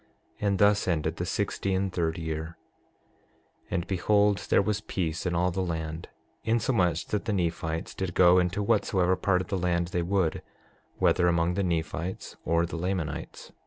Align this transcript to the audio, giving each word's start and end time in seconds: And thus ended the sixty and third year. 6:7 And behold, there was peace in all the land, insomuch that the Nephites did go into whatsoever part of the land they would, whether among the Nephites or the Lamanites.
And 0.39 0.57
thus 0.57 0.87
ended 0.87 1.17
the 1.17 1.27
sixty 1.27 1.75
and 1.75 1.93
third 1.93 2.17
year. 2.17 2.57
6:7 3.65 3.67
And 3.69 3.85
behold, 3.85 4.37
there 4.49 4.59
was 4.63 4.81
peace 4.81 5.27
in 5.27 5.35
all 5.35 5.51
the 5.51 5.61
land, 5.61 6.09
insomuch 6.43 7.05
that 7.09 7.25
the 7.25 7.33
Nephites 7.33 7.93
did 7.93 8.15
go 8.15 8.39
into 8.39 8.63
whatsoever 8.63 9.15
part 9.15 9.41
of 9.41 9.49
the 9.49 9.59
land 9.59 9.89
they 9.89 10.01
would, 10.01 10.41
whether 10.97 11.27
among 11.27 11.53
the 11.53 11.61
Nephites 11.61 12.35
or 12.45 12.65
the 12.65 12.77
Lamanites. 12.77 13.51